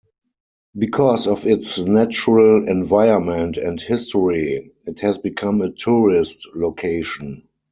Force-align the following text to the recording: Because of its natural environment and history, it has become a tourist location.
Because 0.75 1.27
of 1.27 1.45
its 1.45 1.77
natural 1.79 2.67
environment 2.67 3.55
and 3.57 3.79
history, 3.79 4.71
it 4.87 5.01
has 5.01 5.19
become 5.19 5.61
a 5.61 5.69
tourist 5.69 6.49
location. 6.55 7.43